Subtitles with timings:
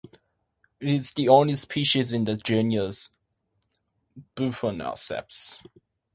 [0.79, 3.11] It is the only species in the genus
[4.35, 5.59] Bufoniceps.